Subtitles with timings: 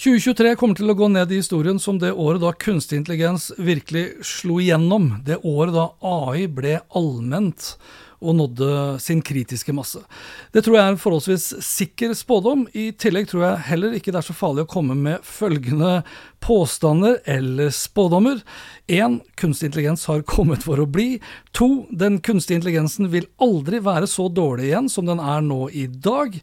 [0.00, 4.22] 2023 kommer til å gå ned i historien som det året da kunstig intelligens virkelig
[4.24, 5.18] slo igjennom.
[5.26, 7.74] Det året da AI ble allment
[8.20, 10.00] og nådde sin kritiske masse.
[10.56, 12.66] Det tror jeg er en forholdsvis sikker spådom.
[12.72, 16.02] I tillegg tror jeg heller ikke det er så farlig å komme med følgende
[16.44, 18.40] påstander eller spådommer.
[18.88, 19.20] 1.
[19.40, 21.18] Kunstig intelligens har kommet for å bli.
[21.56, 21.70] 2.
[21.92, 26.40] Den kunstige intelligensen vil aldri være så dårlig igjen som den er nå i dag.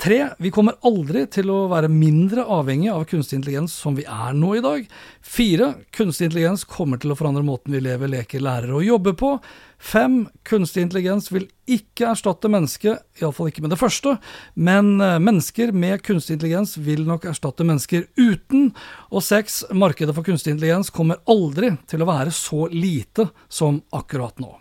[0.00, 4.32] Tre, vi kommer aldri til å være mindre avhengig av kunstig intelligens som vi er
[4.32, 4.86] nå i dag.
[5.20, 9.34] Fire, kunstig intelligens kommer til å forandre måten vi lever, leker, lærer og jobber på.
[9.76, 14.14] Fem, kunstig intelligens vil ikke erstatte mennesket, iallfall ikke med det første,
[14.56, 18.70] men eh, mennesker med kunstig intelligens vil nok erstatte mennesker uten.
[19.12, 24.40] Og seks, markedet for kunstig intelligens kommer aldri til å være så lite som akkurat
[24.40, 24.54] nå.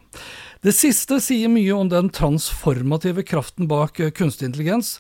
[0.60, 4.98] Det siste sier mye om den transformative kraften bak eh, kunstig intelligens.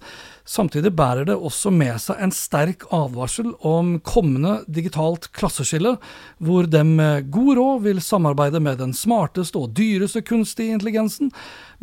[0.47, 5.97] Samtidig bærer det også med seg en sterk advarsel om kommende digitalt klasseskille,
[6.39, 11.33] hvor de med god råd vil samarbeide med den smarteste og dyreste kunstige intelligensen,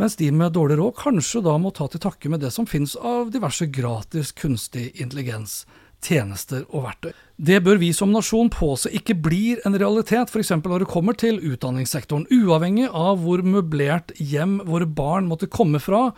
[0.01, 2.97] mens de med dårlig råd kanskje da må ta til takke med det som finnes
[2.97, 5.67] av diverse gratis kunstig intelligens
[6.07, 7.13] tjenester og verktøy.
[7.37, 10.55] Det bør vi som nasjon påse ikke blir en realitet, f.eks.
[10.57, 12.29] når det kommer til utdanningssektoren.
[12.33, 16.11] Uavhengig av hvor møblert hjem våre barn måtte komme fra,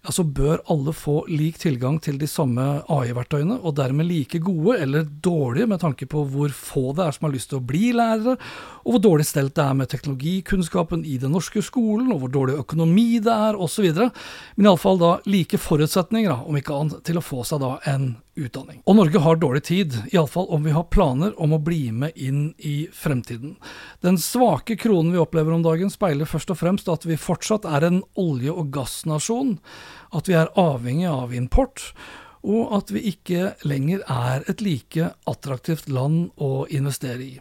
[0.00, 4.78] ja, så bør alle få lik tilgang til de samme AI-verktøyene, og dermed like gode
[4.80, 7.90] eller dårlige med tanke på hvor få det er som har lyst til å bli
[7.96, 8.38] lærere,
[8.80, 12.56] og hvor dårlig stelt det er med teknologikunnskapen i den norske skolen, og hvor dårlig
[12.62, 13.90] økonomi det er, osv.
[14.56, 18.82] Men iallfall da like forutsetninger, om ikke annet, til å få seg da en utdanning.
[18.86, 22.50] Og Norge har dårlig tid, iallfall om vi har planer om å bli med inn
[22.58, 23.56] i fremtiden.
[24.04, 27.88] Den svake kronen vi opplever om dagen speiler først og fremst at vi fortsatt er
[27.88, 29.58] en olje- og gassnasjon,
[30.16, 31.92] at vi er avhengig av import,
[32.40, 37.34] og at vi ikke lenger er et like attraktivt land å investere i.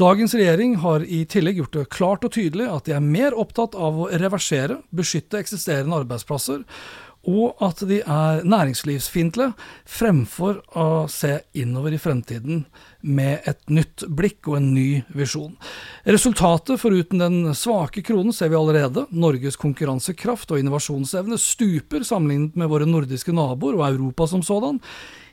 [0.00, 3.76] Dagens regjering har i tillegg gjort det klart og tydelig at de er mer opptatt
[3.76, 6.64] av å reversere, beskytte eksisterende arbeidsplasser,
[7.28, 9.52] og at de er næringslivsfiendtlige,
[9.88, 12.64] fremfor å se innover i fremtiden
[13.04, 15.54] med et nytt blikk og en ny visjon.
[16.08, 19.06] Resultatet, foruten den svake kronen, ser vi allerede.
[19.12, 24.80] Norges konkurransekraft og innovasjonsevne stuper sammenlignet med våre nordiske naboer og Europa som sådan.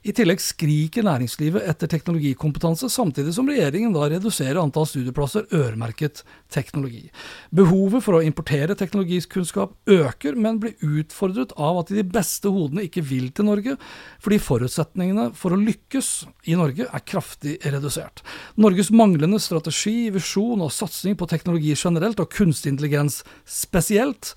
[0.06, 6.22] I tillegg skriker næringslivet etter teknologikompetanse, samtidig som regjeringen da reduserer antall studieplasser øremerket
[6.54, 7.08] teknologi.
[7.50, 13.02] Behovet for å importere teknologisk øker, men blir utfordret av at de beste hodene ikke
[13.02, 13.78] vil til Norge,
[14.22, 16.12] fordi forutsetningene for å lykkes
[16.54, 18.22] i Norge er kraftig redusert.
[18.62, 24.36] Norges manglende strategi, visjon og satsing på teknologi generelt, og kunstig intelligens spesielt,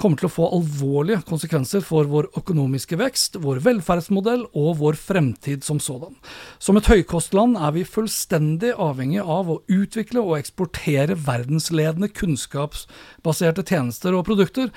[0.00, 5.64] kommer til å få alvorlige konsekvenser for vår økonomiske vekst, vår velferdsmodell og vår fremtid
[5.66, 6.14] som sådan.
[6.62, 14.16] Som et høykostland er vi fullstendig avhengig av å utvikle og eksportere verdensledende kunnskapsbaserte tjenester
[14.16, 14.70] og produkter.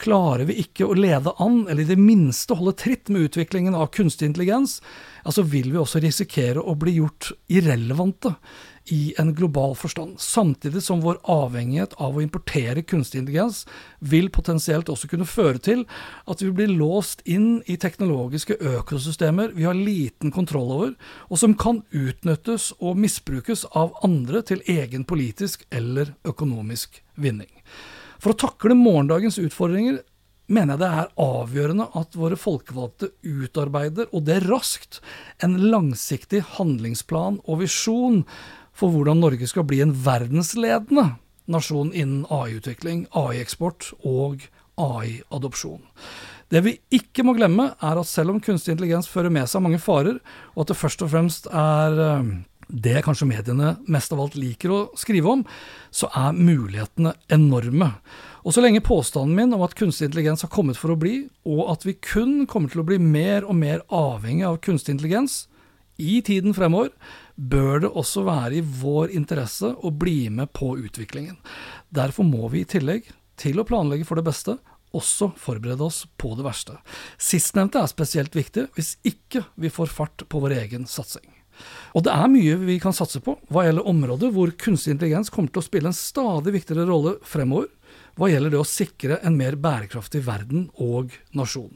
[0.00, 3.92] Klarer vi ikke å lede an, eller i det minste holde tritt med utviklingen av
[3.94, 4.80] kunstig intelligens,
[5.22, 8.34] ja, så vil vi også risikere å bli gjort irrelevante
[8.90, 13.62] i en global forstand, samtidig som vår avhengighet av å importere kunstig intelligens
[14.04, 15.86] vil potensielt også kunne føre til
[16.28, 20.94] at vi blir låst inn i teknologiske økosystemer vi har liten kontroll over,
[21.30, 27.52] og som kan utnyttes og misbrukes av andre til egen politisk eller økonomisk vinning.
[28.24, 29.98] For å takle morgendagens utfordringer
[30.48, 35.02] mener jeg det er avgjørende at våre folkevalgte utarbeider, og det raskt,
[35.44, 38.22] en langsiktig handlingsplan og visjon
[38.72, 41.10] for hvordan Norge skal bli en verdensledende
[41.52, 44.46] nasjon innen AI-utvikling, AI-eksport og
[44.80, 45.84] AI-adopsjon.
[46.48, 49.80] Det vi ikke må glemme, er at selv om kunstig intelligens fører med seg mange
[49.84, 50.16] farer,
[50.56, 52.32] og at det først og fremst er eh,
[52.68, 55.42] det kanskje mediene mest av alt liker å skrive om,
[55.94, 57.90] så er mulighetene enorme.
[58.44, 61.72] Og så lenge påstanden min om at kunstig intelligens har kommet for å bli, og
[61.72, 65.44] at vi kun kommer til å bli mer og mer avhengig av kunstig intelligens,
[65.94, 66.90] I tiden fremover
[67.38, 71.36] bør det også være i vår interesse å bli med på utviklingen.
[71.94, 73.06] Derfor må vi i tillegg
[73.38, 74.56] til å planlegge for det beste,
[74.94, 76.78] også forberede oss på det verste.
[77.18, 81.33] Sistnevnte er spesielt viktig hvis ikke vi får fart på vår egen satsing.
[81.94, 85.52] Og det er mye vi kan satse på hva gjelder områder hvor kunstig intelligens kommer
[85.52, 87.70] til å spille en stadig viktigere rolle fremover,
[88.18, 91.72] hva gjelder det å sikre en mer bærekraftig verden og nasjon.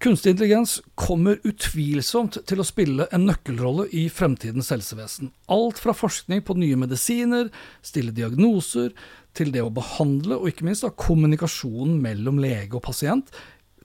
[0.00, 5.32] Kunstig intelligens kommer utvilsomt til å spille en nøkkelrolle i fremtidens helsevesen.
[5.52, 7.50] Alt fra forskning på nye medisiner,
[7.84, 8.94] stille diagnoser,
[9.34, 13.32] til det å behandle, og ikke minst da, kommunikasjonen mellom lege og pasient,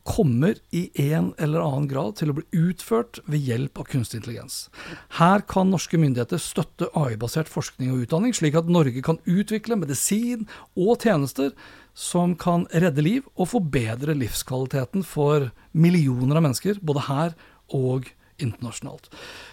[0.07, 4.57] kommer i en eller annen grad til å bli utført ved hjelp av kunstig intelligens.
[5.19, 10.47] Her kan norske myndigheter støtte AI-basert forskning og utdanning, slik at Norge kan utvikle medisin
[10.75, 11.53] og tjenester
[11.99, 17.35] som kan redde liv og forbedre livskvaliteten for millioner av mennesker, både her
[17.75, 18.07] og
[18.43, 19.09] internasjonalt.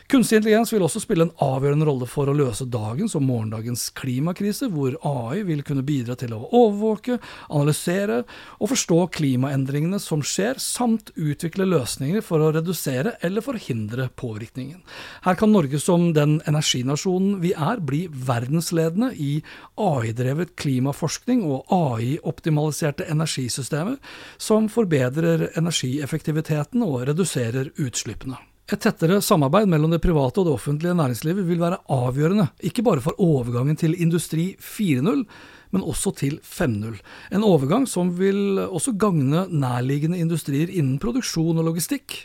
[0.07, 4.69] Kunstig intelligens vil også spille en avgjørende rolle for å løse dagens og morgendagens klimakrise,
[4.71, 7.19] hvor AI vil kunne bidra til å overvåke,
[7.51, 8.21] analysere
[8.61, 14.79] og forstå klimaendringene som skjer, samt utvikle løsninger for å redusere eller forhindre påvirkningen.
[15.27, 19.41] Her kan Norge som den energinasjonen vi er, bli verdensledende i
[19.75, 23.99] AI-drevet klimaforskning og AI-optimaliserte energisystemer
[24.39, 28.39] som forbedrer energieffektiviteten og reduserer utslippene.
[28.67, 33.03] Et tettere samarbeid mellom det private og det offentlige næringslivet vil være avgjørende, ikke bare
[33.05, 35.23] for overgangen til industri 4.0,
[35.71, 36.97] men også til 5.0.
[37.31, 42.25] En overgang som vil også gagne nærliggende industrier innen produksjon og logistikk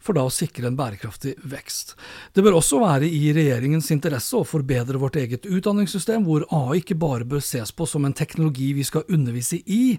[0.00, 1.94] for da å sikre en bærekraftig vekst.
[2.34, 6.98] Det bør også være i regjeringens interesse å forbedre vårt eget utdanningssystem, hvor AI ikke
[7.00, 9.98] bare bør ses på som en teknologi vi skal undervise i,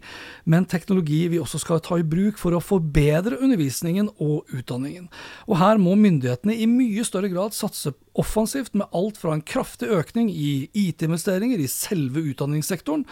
[0.49, 5.09] men teknologi vi også skal ta i bruk for å forbedre undervisningen og utdanningen.
[5.47, 9.89] Og her må myndighetene i mye større grad satse offensivt med alt fra en kraftig
[9.91, 13.05] økning i IT-investeringer i selve utdanningssektoren,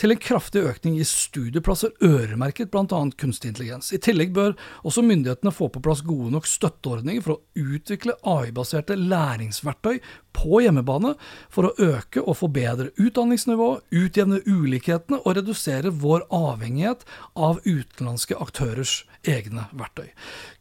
[0.00, 3.00] til en kraftig økning i studieplasser øremerket bl.a.
[3.18, 3.92] kunstig intelligens.
[3.92, 4.54] I tillegg bør
[4.84, 9.98] også myndighetene få på plass gode nok støtteordninger for å utvikle AI-baserte læringsverktøy
[10.34, 11.14] på hjemmebane
[11.52, 17.04] for å øke og forbedre utdanningsnivået, utjevne ulikhetene og redusere vår avhengighet
[17.34, 20.08] av utenlandske aktørers egne verktøy.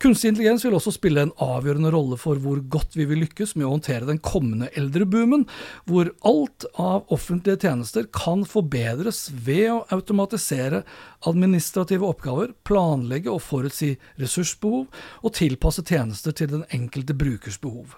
[0.01, 3.67] Kunstig intelligens vil også spille en avgjørende rolle for hvor godt vi vil lykkes med
[3.67, 5.45] å håndtere den kommende eldreboomen,
[5.89, 10.83] hvor alt av offentlige tjenester kan forbedres ved å automatisere
[11.29, 14.87] administrative oppgaver, planlegge og forutsi ressursbehov,
[15.23, 17.97] og tilpasse tjenester til den enkelte brukers behov.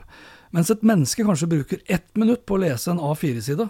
[0.56, 3.68] Mens et menneske kanskje bruker ett minutt på å lese en A4-side,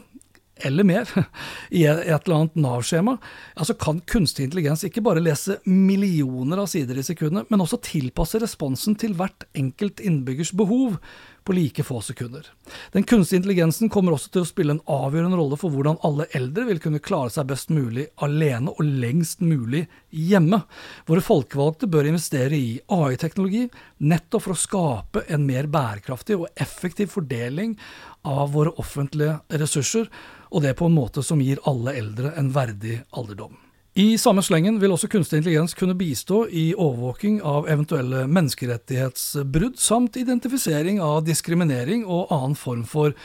[0.64, 1.10] eller mer,
[1.70, 3.18] i et eller annet Nav-skjema,
[3.56, 8.40] altså kan kunstig intelligens ikke bare lese millioner av sider i sekundet, men også tilpasse
[8.44, 11.00] responsen til hvert enkelt innbyggers behov,
[11.46, 12.48] på like få sekunder.
[12.92, 16.66] Den kunstige intelligensen kommer også til å spille en avgjørende rolle for hvordan alle eldre
[16.70, 20.64] vil kunne klare seg best mulig alene og lengst mulig hjemme.
[21.06, 23.68] Våre folkevalgte bør investere i AI-teknologi
[24.10, 27.78] nettopp for å skape en mer bærekraftig og effektiv fordeling
[28.26, 30.10] av våre offentlige ressurser,
[30.50, 33.65] og det på en måte som gir alle eldre en verdig alderdom.
[33.96, 40.18] I samme slengen vil også kunstig intelligens kunne bistå i overvåking av eventuelle menneskerettighetsbrudd, samt
[40.20, 43.16] identifisering av diskriminering og annen form for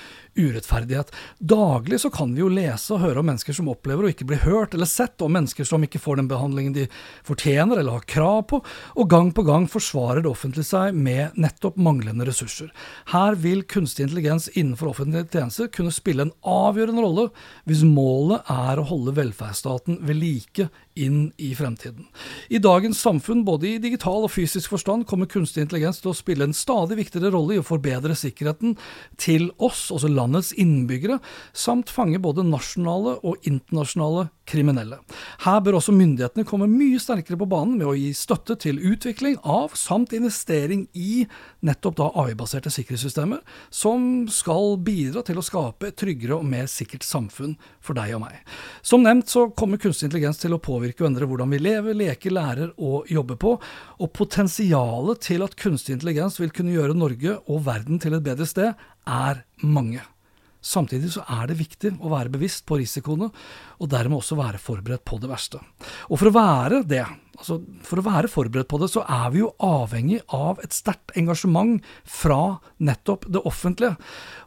[0.40, 1.12] urettferdighet.
[1.38, 4.40] Daglig så kan vi jo lese og høre om mennesker som opplever å ikke bli
[4.42, 6.86] hørt eller sett, om mennesker som ikke får den behandlingen de
[7.26, 8.62] fortjener eller har krav på,
[8.96, 12.70] og gang på gang forsvarer det offentlige seg med nettopp manglende ressurser.
[13.12, 17.28] Her vil kunstig intelligens innenfor offentlige tjenester kunne spille en avgjørende rolle
[17.68, 22.08] hvis målet er å holde velferdsstaten ved like inn i fremtiden.
[22.52, 26.46] I dagens samfunn, både i digital og fysisk forstand, kommer kunstig intelligens til å spille
[26.46, 28.76] en stadig viktigere rolle i å forbedre sikkerheten
[29.20, 31.20] til oss, altså landets innbyggere,
[31.52, 34.98] samt fange både nasjonale og internasjonale kriminelle.
[35.44, 39.38] Her bør også myndighetene komme mye sterkere på banen med å gi støtte til utvikling
[39.46, 41.24] av, samt investering i,
[41.66, 43.40] nettopp da AI-baserte sikkerhetssystemer,
[43.70, 48.24] som skal bidra til å skape et tryggere og mer sikkert samfunn for deg og
[48.26, 48.38] meg.
[48.82, 52.34] Som nevnt så kommer kunstig intelligens til å påvirke og endre hvordan vi lever, leker,
[52.34, 53.56] lærer og jobber på,
[54.00, 58.48] og potensialet til at kunstig intelligens vil kunne gjøre Norge og verden til et bedre
[58.48, 60.02] sted, er mange.
[60.60, 63.30] Samtidig så er det viktig å være bevisst på risikoene,
[63.80, 65.60] og dermed også være forberedt på det verste.
[66.12, 67.00] Og for å være det,
[67.38, 71.14] altså for å være forberedt på det, så er vi jo avhengig av et sterkt
[71.16, 73.94] engasjement fra nettopp det offentlige.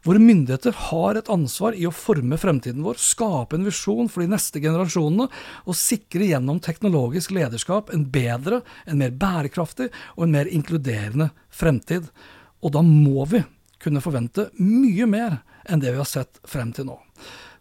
[0.05, 4.29] Våre myndigheter har et ansvar i å forme fremtiden vår, skape en visjon for de
[4.36, 5.27] neste generasjonene,
[5.65, 12.05] og sikre gjennom teknologisk lederskap en bedre, en mer bærekraftig og en mer inkluderende fremtid.
[12.62, 13.41] Og da må vi
[13.84, 17.00] kunne forvente mye mer enn det vi har sett frem til nå.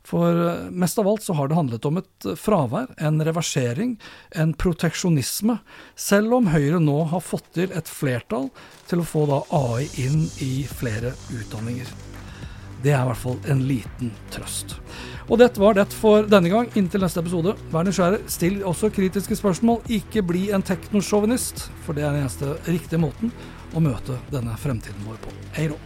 [0.07, 3.97] For eh, mest av alt så har det handlet om et fravær, en reversering,
[4.31, 5.59] en proteksjonisme,
[5.95, 8.51] selv om Høyre nå har fått til et flertall
[8.91, 11.93] til å få da AI inn i flere utdanninger.
[12.83, 14.75] Det er i hvert fall en liten trøst.
[15.31, 16.67] Og dette var det for denne gang.
[16.75, 18.25] Inntil neste episode, vær nysgjerrig.
[18.27, 19.85] Still også kritiske spørsmål.
[20.01, 23.31] Ikke bli en teknosjåvinist, for det er den eneste riktige måten
[23.73, 25.39] å møte denne fremtiden vår på.
[25.55, 25.79] Hei då.